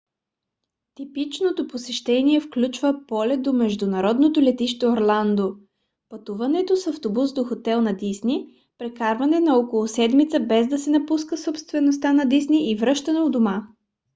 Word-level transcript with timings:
типичното 0.95 1.67
посещение 1.67 2.39
включва 2.39 2.99
полет 3.07 3.41
до 3.41 3.53
международното 3.53 4.41
летище 4.41 4.87
орландо 4.87 5.55
пътуване 6.09 6.65
с 6.75 6.87
автобус 6.87 7.33
до 7.33 7.43
хотел 7.43 7.81
на 7.81 7.93
дисни 7.97 8.53
прекарване 8.77 9.39
на 9.39 9.57
около 9.57 9.87
седмица 9.87 10.39
без 10.39 10.67
да 10.67 10.77
се 10.79 10.89
напуска 10.89 11.37
собствеността 11.37 12.13
на 12.13 12.25
дисни 12.25 12.71
и 12.71 12.75
връщане 12.75 13.21
у 13.21 13.29
дома 13.29 13.63